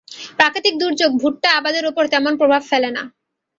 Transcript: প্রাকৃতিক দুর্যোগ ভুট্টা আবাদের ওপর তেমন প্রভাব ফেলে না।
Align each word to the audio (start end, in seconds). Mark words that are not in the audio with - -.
প্রাকৃতিক 0.37 0.75
দুর্যোগ 0.81 1.11
ভুট্টা 1.21 1.49
আবাদের 1.59 1.83
ওপর 1.85 2.03
তেমন 2.13 2.33
প্রভাব 2.37 2.61
ফেলে 2.69 2.89
না। 2.91 3.03